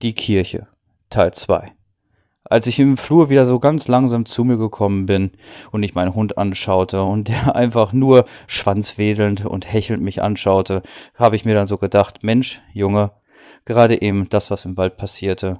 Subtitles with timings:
[0.00, 0.68] Die Kirche
[1.10, 1.72] Teil 2
[2.44, 5.32] Als ich im Flur wieder so ganz langsam zu mir gekommen bin
[5.72, 10.82] und ich meinen Hund anschaute und der einfach nur schwanzwedelnd und hechelnd mich anschaute,
[11.16, 13.10] habe ich mir dann so gedacht, Mensch, Junge,
[13.64, 15.58] gerade eben das, was im Wald passierte,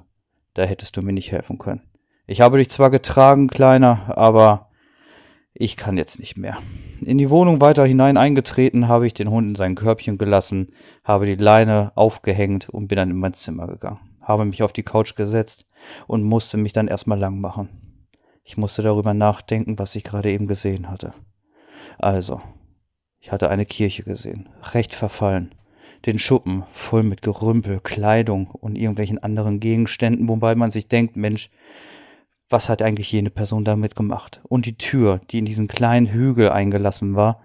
[0.53, 1.81] da hättest du mir nicht helfen können.
[2.25, 4.69] Ich habe dich zwar getragen, Kleiner, aber
[5.53, 6.59] ich kann jetzt nicht mehr.
[7.01, 10.69] In die Wohnung weiter hinein eingetreten, habe ich den Hund in sein Körbchen gelassen,
[11.03, 14.83] habe die Leine aufgehängt und bin dann in mein Zimmer gegangen habe mich auf die
[14.83, 15.67] Couch gesetzt
[16.07, 17.69] und musste mich dann erstmal lang machen.
[18.43, 21.13] Ich musste darüber nachdenken, was ich gerade eben gesehen hatte.
[21.97, 22.41] Also,
[23.19, 25.53] ich hatte eine Kirche gesehen, recht verfallen,
[26.05, 31.49] den Schuppen voll mit Gerümpel, Kleidung und irgendwelchen anderen Gegenständen, wobei man sich denkt, Mensch,
[32.49, 34.41] was hat eigentlich jene Person damit gemacht?
[34.43, 37.41] Und die Tür, die in diesen kleinen Hügel eingelassen war,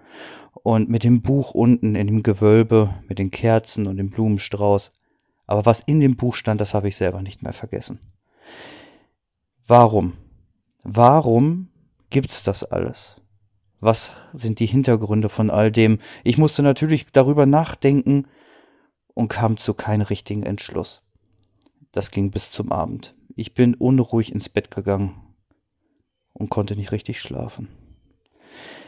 [0.63, 4.93] und mit dem Buch unten in dem Gewölbe, mit den Kerzen und dem Blumenstrauß,
[5.47, 7.99] aber was in dem Buch stand, das habe ich selber nicht mehr vergessen.
[9.67, 10.13] Warum?
[10.83, 11.69] Warum
[12.09, 13.21] gibt's das alles?
[13.79, 15.99] Was sind die Hintergründe von all dem?
[16.23, 18.27] Ich musste natürlich darüber nachdenken
[19.13, 21.03] und kam zu keinem richtigen Entschluss.
[21.91, 23.15] Das ging bis zum Abend.
[23.35, 25.15] Ich bin unruhig ins Bett gegangen
[26.33, 27.69] und konnte nicht richtig schlafen.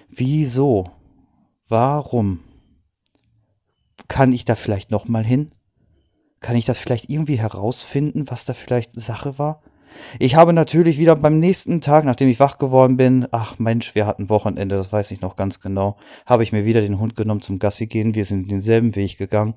[0.10, 0.92] Wieso?
[1.68, 2.44] Warum?
[4.08, 5.52] Kann ich da vielleicht noch mal hin?
[6.40, 9.62] Kann ich das vielleicht irgendwie herausfinden, was da vielleicht Sache war?
[10.20, 14.06] Ich habe natürlich wieder beim nächsten Tag, nachdem ich wach geworden bin, ach Mensch, wir
[14.06, 17.42] hatten Wochenende, das weiß ich noch ganz genau, habe ich mir wieder den Hund genommen
[17.42, 18.14] zum Gassi gehen.
[18.14, 19.56] Wir sind denselben Weg gegangen,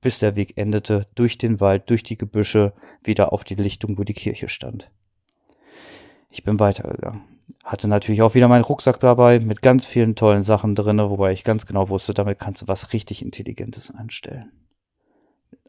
[0.00, 2.72] bis der Weg endete, durch den Wald, durch die Gebüsche,
[3.04, 4.90] wieder auf die Lichtung, wo die Kirche stand.
[6.30, 7.22] Ich bin weitergegangen.
[7.64, 11.44] Hatte natürlich auch wieder meinen Rucksack dabei mit ganz vielen tollen Sachen drin, wobei ich
[11.44, 14.50] ganz genau wusste, damit kannst du was richtig Intelligentes anstellen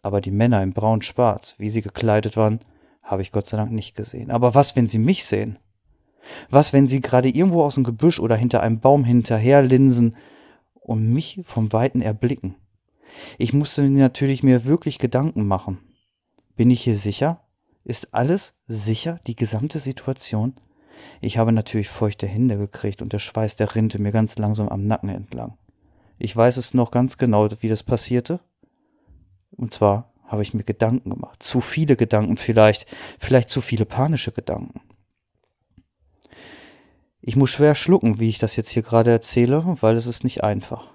[0.08, 2.62] aber die Männer in braun-schwarz, wie sie gekleidet waren,
[3.04, 4.32] habe ich Gott sei Dank nicht gesehen.
[4.32, 5.60] Aber was, wenn sie mich sehen?
[6.50, 10.16] Was, wenn sie gerade irgendwo aus dem Gebüsch oder hinter einem Baum hinterherlinsen
[10.74, 12.56] und mich vom Weiten erblicken?
[13.38, 15.80] Ich musste natürlich mir wirklich Gedanken machen.
[16.56, 17.42] Bin ich hier sicher?
[17.84, 20.56] Ist alles sicher, die gesamte Situation?
[21.22, 24.88] Ich habe natürlich feuchte Hände gekriegt und der Schweiß, der rinnte mir ganz langsam am
[24.88, 25.58] Nacken entlang.
[26.18, 28.40] Ich weiß es noch ganz genau, wie das passierte.
[29.58, 31.42] Und zwar habe ich mir Gedanken gemacht.
[31.42, 32.86] Zu viele Gedanken vielleicht.
[33.20, 34.82] Vielleicht zu viele panische Gedanken.
[37.22, 40.44] Ich muss schwer schlucken, wie ich das jetzt hier gerade erzähle, weil es ist nicht
[40.44, 40.94] einfach.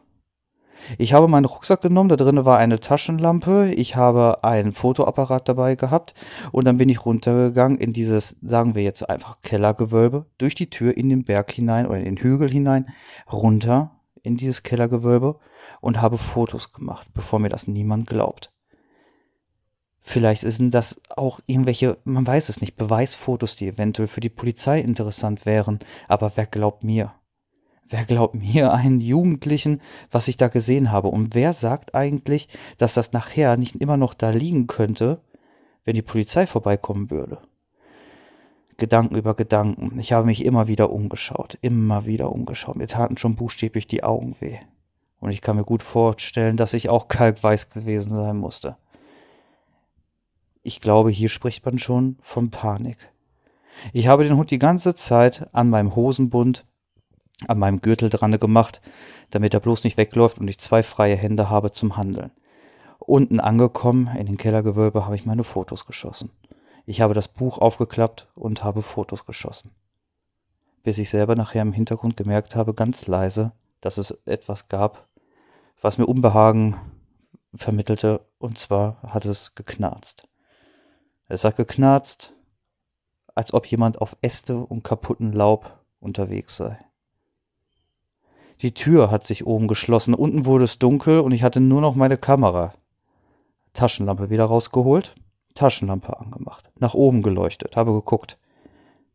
[0.99, 5.77] Ich habe meinen Rucksack genommen, da drin war eine Taschenlampe, ich habe einen Fotoapparat dabei
[5.77, 6.15] gehabt
[6.51, 10.97] und dann bin ich runtergegangen in dieses, sagen wir jetzt einfach Kellergewölbe, durch die Tür
[10.97, 12.89] in den Berg hinein oder in den Hügel hinein,
[13.31, 15.39] runter in dieses Kellergewölbe
[15.81, 18.52] und habe Fotos gemacht, bevor mir das niemand glaubt.
[20.03, 24.81] Vielleicht sind das auch irgendwelche, man weiß es nicht, Beweisfotos, die eventuell für die Polizei
[24.81, 27.15] interessant wären, aber wer glaubt mir?
[27.89, 29.81] Wer glaubt mir, einen Jugendlichen,
[30.11, 31.09] was ich da gesehen habe?
[31.09, 32.49] Und wer sagt eigentlich,
[32.79, 35.21] dass das nachher nicht immer noch da liegen könnte,
[35.85, 37.39] wenn die Polizei vorbeikommen würde?
[38.79, 39.99] Gedanken über Gedanken.
[40.01, 42.77] Ich habe mich immer wieder umgeschaut, immer wieder umgeschaut.
[42.77, 44.59] Mir taten schon buchstäblich die Augen weh.
[45.21, 48.77] Und ich kann mir gut vorstellen, dass ich auch kalkweiß gewesen sein musste.
[50.65, 53.11] Ich glaube, hier spricht man schon von Panik.
[53.93, 56.65] Ich habe den Hund die ganze Zeit an meinem Hosenbund,
[57.49, 58.81] an meinem Gürtel dran gemacht,
[59.31, 62.31] damit er bloß nicht wegläuft und ich zwei freie Hände habe zum Handeln.
[63.01, 66.31] Unten angekommen, in den Kellergewölbe, habe ich meine Fotos geschossen.
[66.87, 69.73] Ich habe das Buch aufgeklappt und habe Fotos geschossen.
[70.85, 75.09] Bis ich selber nachher im Hintergrund gemerkt habe, ganz leise, dass es etwas gab,
[75.81, 76.77] was mir Unbehagen
[77.53, 80.29] vermittelte, und zwar hat es geknarzt.
[81.33, 82.35] Es hat geknarzt,
[83.35, 86.79] als ob jemand auf Äste und kaputten Laub unterwegs sei.
[88.61, 91.95] Die Tür hat sich oben geschlossen, unten wurde es dunkel und ich hatte nur noch
[91.95, 92.75] meine Kamera.
[93.73, 95.15] Taschenlampe wieder rausgeholt,
[95.55, 98.37] Taschenlampe angemacht, nach oben geleuchtet, habe geguckt.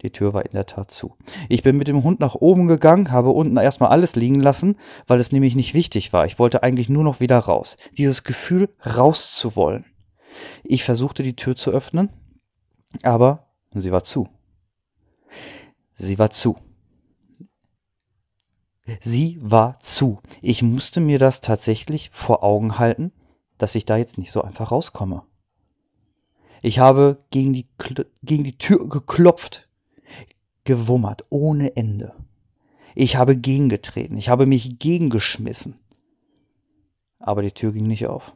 [0.02, 1.16] Die Tür war in der Tat zu.
[1.50, 5.20] Ich bin mit dem Hund nach oben gegangen, habe unten erstmal alles liegen lassen, weil
[5.20, 6.26] es nämlich nicht wichtig war.
[6.26, 7.78] Ich wollte eigentlich nur noch wieder raus.
[7.96, 9.86] Dieses Gefühl, raus zu wollen.
[10.64, 12.10] Ich versuchte die Tür zu öffnen,
[13.04, 14.30] aber sie war zu.
[15.94, 16.58] Sie war zu.
[19.02, 20.22] Sie war zu.
[20.42, 23.12] Ich musste mir das tatsächlich vor Augen halten,
[23.58, 25.24] dass ich da jetzt nicht so einfach rauskomme.
[26.62, 27.68] Ich habe gegen die,
[28.24, 29.68] gegen die Tür geklopft
[30.64, 32.14] gewummert ohne Ende.
[32.94, 35.80] Ich habe gegengetreten, ich habe mich gegengeschmissen.
[37.20, 38.36] Aber die Tür ging nicht auf.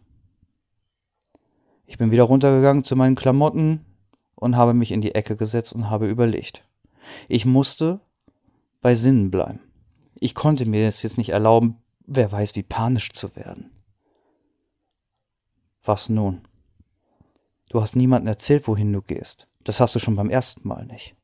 [1.91, 3.85] Ich bin wieder runtergegangen zu meinen Klamotten
[4.35, 6.65] und habe mich in die Ecke gesetzt und habe überlegt.
[7.27, 7.99] Ich musste
[8.79, 9.59] bei Sinnen bleiben.
[10.15, 13.71] Ich konnte mir es jetzt nicht erlauben, wer weiß, wie panisch zu werden.
[15.83, 16.47] Was nun?
[17.67, 19.49] Du hast niemandem erzählt, wohin du gehst.
[19.65, 21.17] Das hast du schon beim ersten Mal nicht.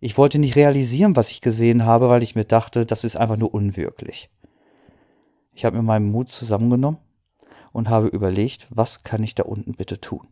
[0.00, 3.36] Ich wollte nicht realisieren, was ich gesehen habe, weil ich mir dachte, das ist einfach
[3.36, 4.30] nur unwirklich.
[5.52, 6.98] Ich habe mir meinen Mut zusammengenommen
[7.78, 10.26] und habe überlegt, was kann ich da unten bitte tun.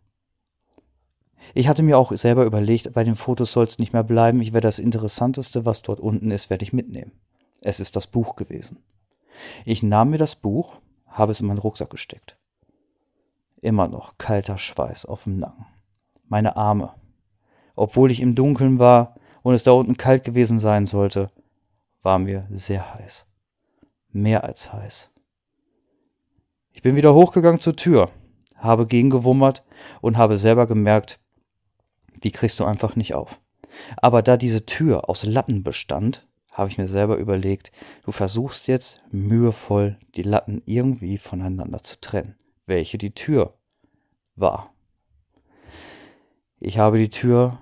[1.55, 4.41] Ich hatte mir auch selber überlegt, bei den Fotos soll es nicht mehr bleiben.
[4.43, 7.13] Ich werde das Interessanteste, was dort unten ist, werde ich mitnehmen.
[7.61, 8.83] Es ist das Buch gewesen.
[9.65, 12.37] Ich nahm mir das Buch, habe es in meinen Rucksack gesteckt.
[13.61, 15.67] Immer noch kalter Schweiß auf dem Nacken.
[16.27, 16.95] Meine Arme.
[17.77, 19.15] Obwohl ich im Dunkeln war
[19.45, 21.31] und es da unten kalt gewesen sein sollte,
[22.03, 23.25] war mir sehr heiß.
[24.11, 25.11] Mehr als heiß.
[26.77, 28.11] Ich bin wieder hochgegangen zur Tür,
[28.55, 29.65] habe gegengewummert
[30.03, 31.19] und habe selber gemerkt,
[32.23, 33.41] die kriegst du einfach nicht auf.
[33.97, 37.73] Aber da diese Tür aus Latten bestand, habe ich mir selber überlegt,
[38.05, 42.37] du versuchst jetzt mühevoll die Latten irgendwie voneinander zu trennen,
[42.67, 43.55] welche die Tür
[44.35, 44.75] war.
[46.61, 47.59] Ich habe die Tür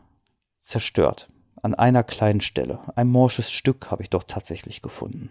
[0.61, 1.31] zerstört,
[1.62, 2.81] an einer kleinen Stelle.
[2.96, 5.28] Ein morsches Stück habe ich doch tatsächlich gefunden.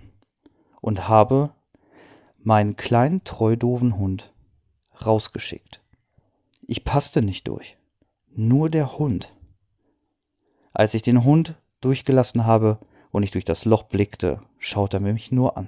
[0.80, 1.53] Und habe
[2.45, 4.34] meinen kleinen treudoven Hund
[5.06, 5.81] rausgeschickt.
[6.68, 7.78] Ich passte nicht durch.
[8.36, 9.34] Nur der Hund.
[10.74, 12.80] Als ich den Hund durchgelassen habe,
[13.13, 15.68] und ich durch das Loch blickte, schaute er mich nur an.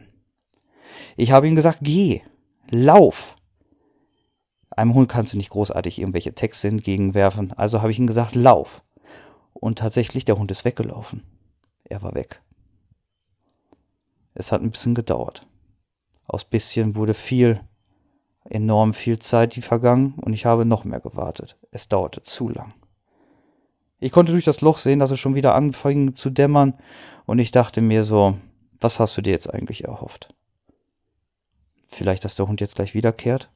[1.16, 2.22] Ich habe ihm gesagt, geh,
[2.72, 3.36] lauf.
[4.72, 8.83] Einem Hund kannst du nicht großartig irgendwelche Texte entgegenwerfen, also habe ich ihm gesagt, lauf.
[9.54, 11.24] Und tatsächlich, der Hund ist weggelaufen.
[11.83, 12.42] Er war weg.
[14.33, 15.45] Es hat ein bisschen gedauert.
[16.27, 17.60] Aus bisschen wurde viel,
[18.45, 21.57] enorm viel Zeit die vergangen und ich habe noch mehr gewartet.
[21.72, 22.74] Es dauerte zu lang.
[24.00, 26.75] Ich konnte durch das Loch sehen, dass es schon wieder anfing zu dämmern
[27.25, 28.38] und ich dachte mir so,
[28.80, 30.33] was hast du dir jetzt eigentlich erhofft?
[31.88, 33.50] Vielleicht, dass der Hund jetzt gleich wiederkehrt?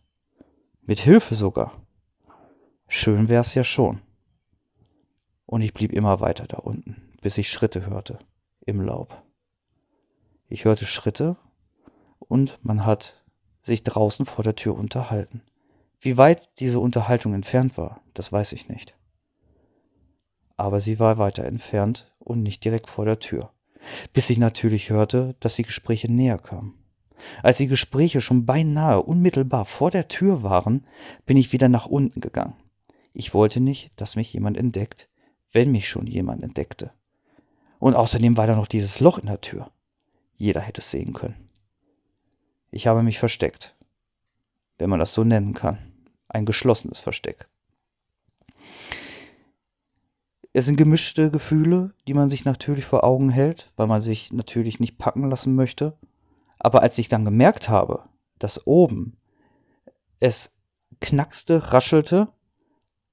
[0.82, 1.74] Mit Hilfe sogar.
[2.88, 4.02] Schön wär's ja schon.
[5.46, 8.20] Und ich blieb immer weiter da unten, bis ich Schritte hörte
[8.66, 9.22] im Laub.
[10.48, 11.36] Ich hörte Schritte
[12.30, 13.22] und man hat
[13.62, 15.42] sich draußen vor der Tür unterhalten.
[16.00, 18.96] Wie weit diese Unterhaltung entfernt war, das weiß ich nicht
[20.60, 23.54] aber sie war weiter entfernt und nicht direkt vor der Tür,
[24.12, 26.74] bis ich natürlich hörte, dass die Gespräche näher kamen.
[27.42, 30.86] Als die Gespräche schon beinahe unmittelbar vor der Tür waren,
[31.26, 32.58] bin ich wieder nach unten gegangen.
[33.14, 35.08] Ich wollte nicht, dass mich jemand entdeckt,
[35.54, 36.92] wenn mich schon jemand entdeckte.
[37.80, 39.72] Und außerdem war da noch dieses Loch in der Tür.
[40.36, 41.49] Jeder hätte es sehen können.
[42.72, 43.76] Ich habe mich versteckt,
[44.78, 45.80] wenn man das so nennen kann.
[46.28, 47.50] Ein geschlossenes Versteck.
[50.54, 54.80] Es sind gemischte Gefühle, die man sich natürlich vor Augen hält, weil man sich natürlich
[54.80, 55.98] nicht packen lassen möchte.
[56.60, 58.04] Aber als ich dann gemerkt habe,
[58.38, 59.18] dass oben
[60.20, 60.52] es
[61.00, 62.28] knackste, raschelte,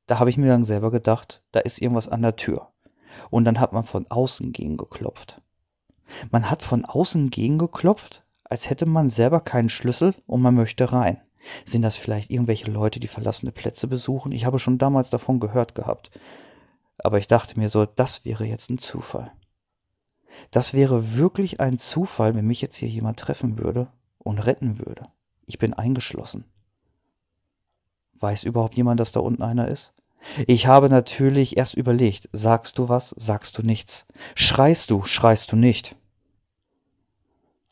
[0.07, 2.73] da habe ich mir dann selber gedacht, da ist irgendwas an der Tür.
[3.31, 5.41] Und dann hat man von außen gegengeklopft.
[6.31, 11.21] Man hat von außen gegengeklopft, als hätte man selber keinen Schlüssel und man möchte rein.
[11.65, 14.33] Sind das vielleicht irgendwelche Leute, die verlassene Plätze besuchen?
[14.33, 16.11] Ich habe schon damals davon gehört gehabt.
[16.99, 19.33] Aber ich dachte mir so, das wäre jetzt ein Zufall.
[20.51, 23.89] Das wäre wirklich ein Zufall, wenn mich jetzt hier jemand treffen würde
[24.19, 25.09] und retten würde.
[25.47, 26.45] Ich bin eingeschlossen.
[28.15, 29.95] Weiß überhaupt jemand, dass da unten einer ist?
[30.47, 34.07] Ich habe natürlich erst überlegt, sagst du was, sagst du nichts.
[34.35, 35.95] Schreist du, schreist du nicht.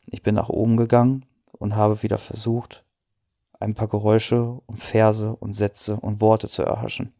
[0.07, 2.85] Ich bin nach oben gegangen und habe wieder versucht,
[3.61, 7.13] ein paar Geräusche und Verse und Sätze und Worte zu erhaschen.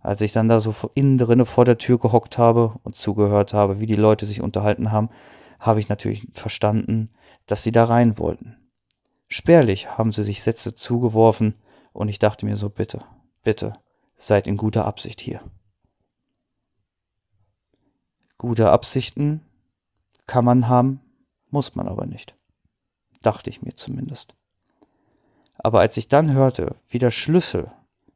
[0.00, 3.80] Als ich dann da so innen drinne vor der Tür gehockt habe und zugehört habe,
[3.80, 5.10] wie die Leute sich unterhalten haben,
[5.58, 7.10] habe ich natürlich verstanden,
[7.46, 8.56] dass sie da rein wollten.
[9.26, 11.54] Spärlich haben sie sich Sätze zugeworfen
[11.92, 13.04] und ich dachte mir so, bitte,
[13.42, 13.74] bitte,
[14.16, 15.40] seid in guter Absicht hier.
[18.38, 19.42] Gute Absichten
[20.26, 21.00] kann man haben,
[21.50, 22.34] muss man aber nicht.
[23.22, 24.34] Dachte ich mir zumindest.
[25.58, 27.70] Aber als ich dann hörte, wie der Schlüssel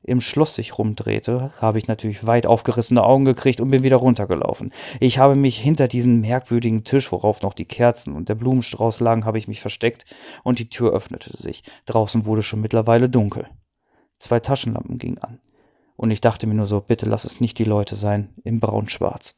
[0.04, 4.72] im Schloss sich rumdrehte, habe ich natürlich weit aufgerissene Augen gekriegt und bin wieder runtergelaufen.
[5.00, 9.24] Ich habe mich hinter diesen merkwürdigen Tisch, worauf noch die Kerzen und der Blumenstrauß lagen,
[9.24, 10.04] habe ich mich versteckt
[10.42, 11.62] und die Tür öffnete sich.
[11.86, 13.48] Draußen wurde schon mittlerweile dunkel.
[14.18, 15.40] Zwei Taschenlampen gingen an.
[15.96, 19.36] Und ich dachte mir nur so, bitte lass es nicht die Leute sein, im braun-schwarz.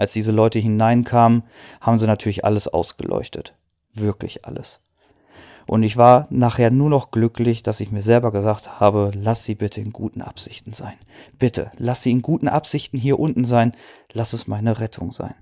[0.00, 1.42] Als diese Leute hineinkamen,
[1.78, 3.54] haben sie natürlich alles ausgeleuchtet.
[3.92, 4.80] Wirklich alles.
[5.66, 9.56] Und ich war nachher nur noch glücklich, dass ich mir selber gesagt habe, lass sie
[9.56, 10.94] bitte in guten Absichten sein.
[11.38, 13.72] Bitte, lass sie in guten Absichten hier unten sein,
[14.10, 15.34] lass es meine Rettung sein.